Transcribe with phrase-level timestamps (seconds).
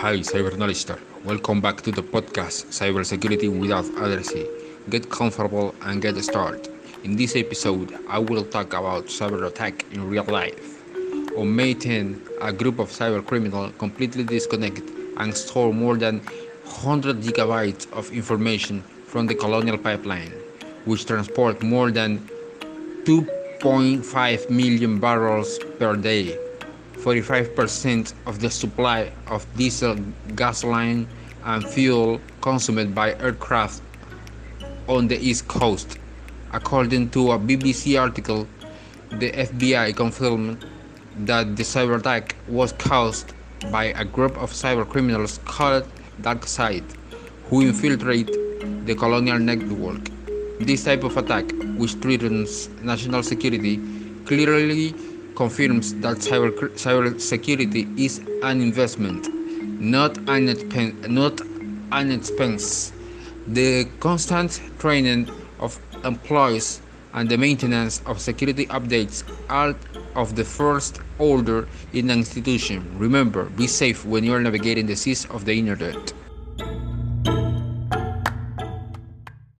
[0.00, 1.00] Hi, Cyber Knowledge Star.
[1.24, 4.46] Welcome back to the podcast Cybersecurity Without Addressing.
[4.88, 6.68] Get comfortable and get started.
[7.02, 10.84] In this episode, I will talk about cyber attack in real life.
[11.36, 17.16] On May 10, a group of cyber criminals completely disconnected and stole more than 100
[17.16, 20.30] gigabytes of information from the Colonial Pipeline,
[20.84, 22.20] which transport more than
[23.02, 26.38] 2.5 million barrels per day
[27.08, 29.96] 45% of the supply of diesel,
[30.36, 31.08] gasoline,
[31.44, 33.80] and fuel consumed by aircraft
[34.88, 35.96] on the East Coast.
[36.52, 38.46] According to a BBC article,
[39.20, 40.66] the FBI confirmed
[41.20, 43.32] that the cyber attack was caused
[43.72, 45.88] by a group of cyber criminals called
[46.20, 46.84] DarkSide,
[47.48, 48.30] who infiltrate
[48.84, 50.10] the colonial network.
[50.60, 51.46] This type of attack,
[51.78, 53.80] which threatens national security,
[54.26, 54.94] clearly
[55.38, 56.50] confirms that cyber,
[56.84, 59.28] cyber security is an investment,
[59.80, 61.40] not an, expense, not
[61.92, 62.92] an expense.
[63.46, 65.30] The constant training
[65.60, 66.82] of employees
[67.14, 69.76] and the maintenance of security updates are
[70.16, 72.80] of the first order in an institution.
[72.98, 76.12] Remember, be safe when you are navigating the seas of the internet.